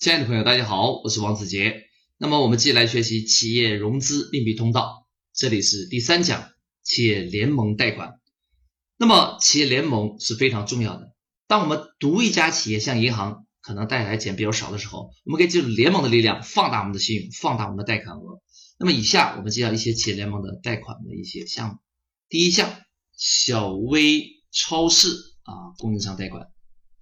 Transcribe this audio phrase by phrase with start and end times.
[0.00, 1.88] 亲爱的朋友，大家好，我是王子杰。
[2.18, 6.52] 那么我们继续来学习企业融资另辟通道，这里是第三讲
[6.84, 8.20] 企业联盟贷款。
[8.96, 11.16] 那么企业联盟是非常重要的。
[11.48, 18.40] 当我们独一家企业向银行可能贷来钱比较少的时候，我们可以借助联盟的力量放大我们的信用，放大我们的贷款额。
[18.78, 21.78] 那么以下我们介绍一些企业联盟的贷款的一些项目。
[22.28, 22.70] 第一项，
[23.16, 24.22] 小微
[24.52, 25.08] 超市
[25.42, 26.46] 啊供应商贷款。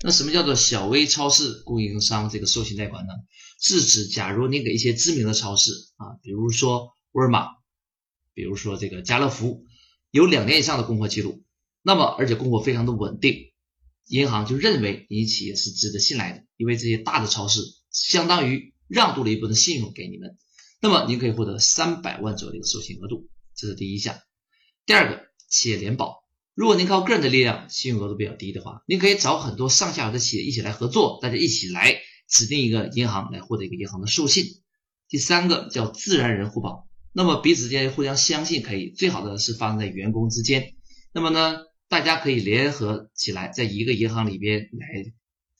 [0.00, 3.12] 那什么叫做小微超市供应商这个授信贷款呢？
[3.58, 7.48] 是指假如你给一些知名的超市啊，比如说沃尔玛，
[8.34, 9.64] 比如说这个家乐福，
[10.10, 11.42] 有两年以上的供货记录，
[11.82, 13.52] 那么而且供货非常的稳定，
[14.06, 20.36] 银行就认为你企业是值得信赖的，因为这些大的超市相当于让渡了一部分信用给你们，
[20.82, 24.20] 那么您可以获得三百万左右的一个授信额度，这是第一项。
[24.84, 26.25] 第二个，企业联保。
[26.56, 31.98] 如果您靠个人的力量，信用额度比较低的话，您可以找很多上下游的企业一起来合作，大家一起来
[32.30, 34.46] 指定一个银行来获得一个银行的授信。
[35.06, 40.72] 第三个叫自然人互保，那么彼此之间互相相信可以，最好的是发生在员工之间。
[41.12, 41.58] 那么呢，
[41.90, 45.12] 大家可以联合起来，在一个银行里边来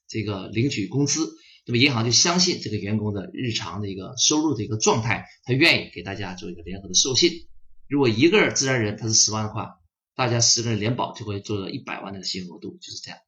[0.08, 1.30] 这个领取工资，
[1.66, 7.32] 那么银行就相信这个员工的日常的一个收入的一个状态，他愿意给大家做一个联合的授信。
[7.86, 9.74] 如果一个自然人他是十万的话。
[10.16, 13.18] 大家十个人联保就会做到一百万的信用额度，就是这样。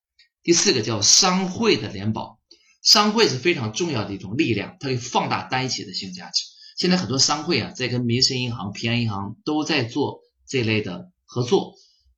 [0.43, 2.41] 第四个叫商会的联保，
[2.83, 6.45] 商会是非常重要的一种力量，它可以放大单一企业的信用价值。
[6.79, 11.75] 现在很多商会啊，在跟民生银行、平安银行都在做这类的合作。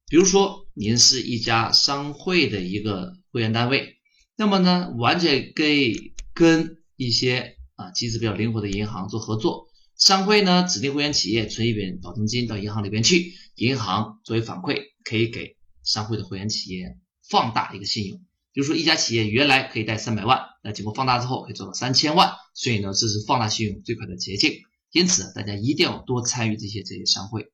[0.07, 3.97] 比如说，您是一家商会的一个会员单位，
[4.37, 9.70] 那么呢，完全可以跟一些啊机制比较灵活的银行做合作。
[10.01, 16.97] 商会呢，指定会员企业存一笔保证金到银行里边去，银行作为反馈，可以给商会的会员企业
[17.29, 18.19] 放大一个信用。
[18.53, 24.55] 比如说，一家企业原来可以贷三百万，那经过放大之后可以做到三千万，所以呢，这是放大信用最快的捷径。
[24.91, 27.53] 因此，大家一定要多参与这些这些商会。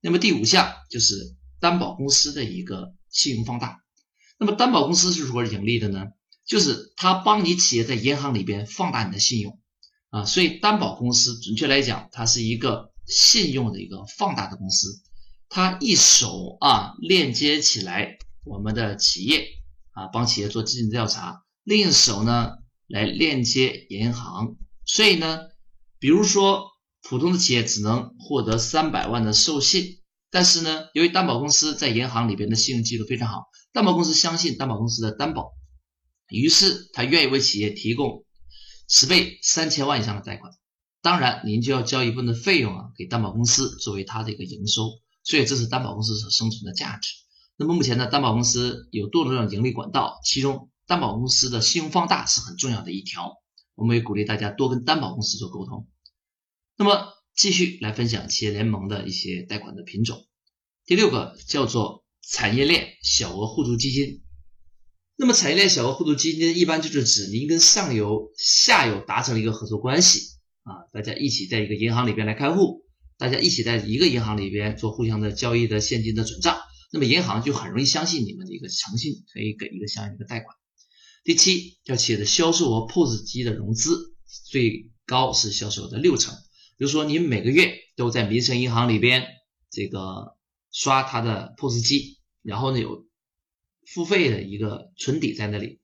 [0.00, 3.78] 那么第五项就是担保公司的一个信用放大。
[4.36, 6.08] 那么担保公司是如何盈利的呢？
[6.44, 9.60] 就是它帮你企业在银行里边放大你的信用。
[10.14, 15.02] 啊，所以担保公司准确来讲，它是一个信用的一个放大的公司，
[15.48, 19.44] 它一手啊链接起来我们的企业
[19.90, 22.52] 啊，帮企业做资金调查，另一手呢
[22.86, 24.54] 来链接银行。
[24.84, 25.40] 所以呢，
[25.98, 26.62] 比如说
[27.02, 29.98] 普通的企业只能获得三百万的授信，
[30.30, 35.54] 但是呢，由于担保公司在银行里边的信用记录非常好，担保公司相信担保公司的担保，
[36.28, 38.23] 于是他愿意为企业提供。
[38.88, 40.52] 十倍三千万以上的贷款，
[41.00, 44.90] 当然您就要交一部分的费用啊，给担保公司作为它的一个营收，
[45.22, 47.14] 所以这是担保公司所生存的价值。
[47.56, 53.36] 那么目前呢，担保公司有多种盈利管道，其中担保公司的信用放大是很重要的一条，
[53.74, 55.88] 我们也鼓励大家多跟担保公司做沟通。
[56.76, 60.26] 那么继续来分享企业联盟的一些贷款的品种，
[60.84, 64.23] 第六个叫做产业链小额互助基金。
[65.16, 70.18] 那么产业链小额互助基金一般就是指您跟上游、下游达成了一个合作关系
[70.64, 72.82] 啊，大家一起在一个银行里边来开户，
[73.16, 76.58] 大家一起在一个银行里边做互相的交易的现金的转账，
[76.92, 80.56] 那么银行就很容易相信你们的一个诚信，可以给一个相应的一个贷款。
[81.22, 84.16] 第七，叫企业的销售额 POS 机的融资
[84.50, 86.34] 最高是销售额的六成，
[86.76, 89.24] 比如说您每个月都在民生银行里边
[89.70, 90.36] 这个
[90.72, 93.06] 刷它的 POS 机，然后呢有。
[93.86, 95.80] 付费的一个存底在那里，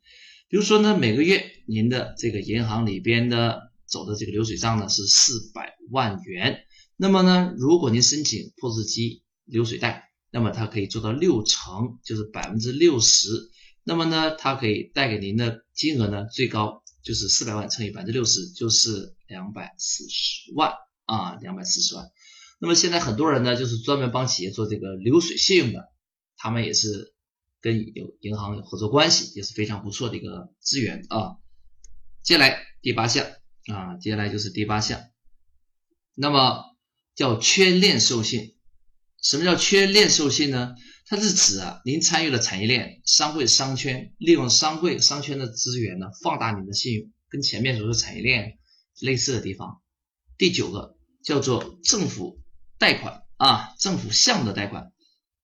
[0.49, 6.65] 比如说呢，每个月您的这个银行里边的走的这个流水账呢是四百万元，
[6.97, 13.29] 那么呢，如果您申请 POS 机流水贷，那么它可以做到六成，就是百分之六十，
[13.85, 20.73] 那么呢，它可以贷给您的金额呢最高就是四百万乘以百分之六十，就是两百四十万
[21.05, 22.07] 啊，两百四十万。
[22.59, 25.85] 那么现在很多人呢就是专门帮企业做这个流水信用的，
[26.37, 27.15] 他们也是。
[27.61, 31.37] 跟有银行有合作关系也是非常不错的一个资源啊。
[32.23, 33.27] 接下来第八项
[33.73, 35.01] 啊，接下来就是第八项，
[36.15, 36.65] 那么
[37.15, 38.57] 叫圈链授信。
[39.23, 40.75] 什么叫圈链授信呢？
[41.07, 48.59] 它是指啊，您参与了产业链、商会、商圈，利用商会、商圈的资源呢，放大您的信用，跟前面所说产业链
[49.01, 49.83] 类似的地方。
[50.39, 52.41] 第九个叫做政府
[52.79, 54.93] 贷款啊，政府项目的贷款。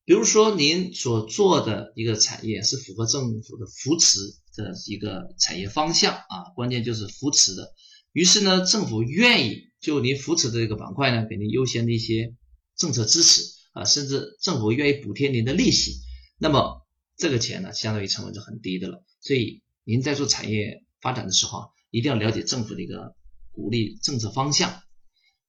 [0.07, 4.21] 比如说，您所做的一个产业是符合政府的扶持
[4.55, 7.75] 的一个产业方向啊，关键就是扶持的。
[8.13, 12.33] 于是呢，政府愿意就您扶持的这个板块呢，给您优先的一些
[12.77, 13.43] 政策支持
[13.73, 15.97] 啊，甚至政府愿意补贴您的利息。
[16.39, 16.87] 那么
[17.17, 19.03] 这个钱呢，相当于成本就很低的了。
[19.21, 23.17] 所以您在做产业发展的时候啊，一定要了解政府的一个
[23.51, 24.83] 鼓励政策方向，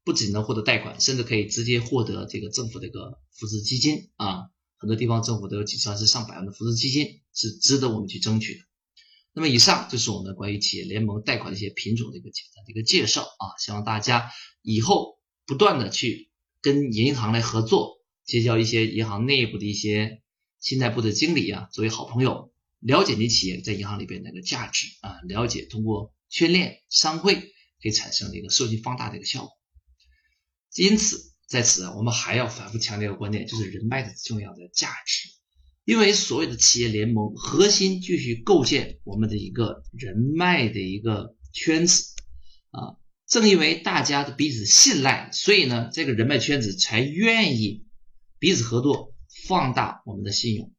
[0.07, 4.45] 不仅能获得贷款，甚至可以直接获得这个政府的一个扶持基金啊。
[4.77, 8.61] 很多地方政府都有几十万、是上百万的扶持基金，是值得我们去争取的。
[9.33, 14.31] 那么以上就是我们关于企业联盟贷款的一些品种的一个简单的一个介绍啊，希望大家
[14.61, 16.29] 以后不断的去
[16.61, 20.21] 跟银行来合作，结交一些银行内部的一些
[20.61, 29.56] 信贷部的经理啊，作为好朋友，了解你企业在银行里边的一个价值啊，了解通过训练商会可以产生的一个授信放大的一个效果。
[30.75, 35.29] 因此在此啊，我们还要反复强调一个观点，就是人脉的重要的价值。
[35.85, 42.13] 因为所谓的企业联盟核心就是构建我们的一个人脉的一个圈子
[42.71, 47.85] 啊，正因为大家的彼此信赖，所以呢，这个人脉圈子才愿意
[48.37, 49.13] 彼此合作，
[49.47, 50.73] 放大我们的信用。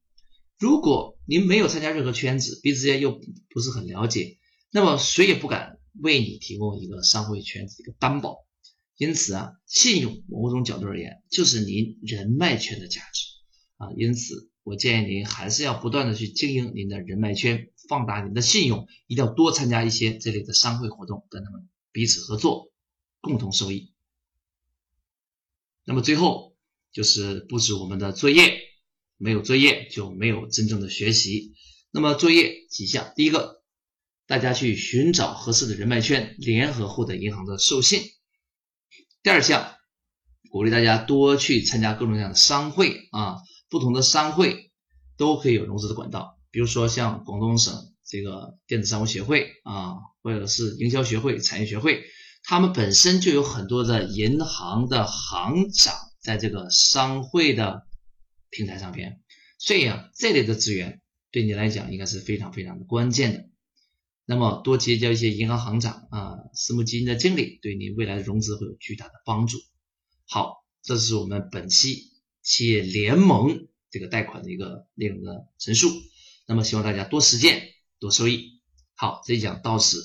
[0.59, 3.19] 如果您没有参加任何圈子，彼此之间又
[3.49, 4.37] 不是很了解，
[4.71, 8.47] 那么谁也不敢为你提供一个商会圈子一个担保。
[8.99, 13.25] 因此啊，信用某种角度而言，就是您人脉圈的价值
[13.79, 14.51] 啊，因此。
[14.65, 22.71] 我建议您还是要不断的去经营您的人脉圈，放大您的信用，一定要多参加一些这类的商会活动，跟他们彼此合作，
[23.23, 23.95] 共同受益。
[25.85, 26.55] 那么最后
[26.93, 28.61] 就是布置我们的作业，
[29.17, 31.55] 没有作业就没有真正的学习。
[31.91, 33.63] 那么作业几项，第一个，
[34.27, 38.03] 大家去寻找合适的人脉圈，联合获得银行的授信。
[39.29, 39.75] 第二项，
[40.51, 43.37] 鼓励大家多去参加各种各样的商会啊。
[43.69, 44.73] 不同的商会
[45.19, 47.75] 都可以有融资的管道，比如说像广东省
[48.07, 52.05] 这个电子商务协会啊，或者是营销学会、产业学会，
[52.43, 57.83] 他们本身就有很多的银行的行长在这个商会的
[58.49, 59.21] 平台上边，
[59.59, 63.45] 所以啊，这类的资源对你来讲应该是非常非常的关键的。
[64.31, 69.57] 那么多结交一些银行行长啊、私募基金的经理，对你未来的融资会有巨大的帮助。
[70.27, 72.13] 好，这是我们本期。
[72.43, 75.89] 企业联盟这个贷款的一个内容的陈述，
[76.47, 77.63] 那么希望大家多实践
[77.99, 78.61] 多收益。
[78.95, 80.03] 好，这一讲到此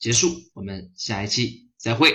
[0.00, 2.12] 结束，我们下一期再会。